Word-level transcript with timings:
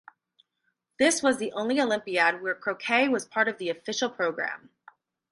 This 0.97 1.21
was 1.21 1.37
the 1.37 1.51
only 1.51 1.79
Olympiad 1.79 2.41
where 2.41 2.55
croquet 2.55 3.07
was 3.07 3.23
part 3.27 3.47
of 3.47 3.59
the 3.59 3.69
official 3.69 4.09
programme. 4.09 4.71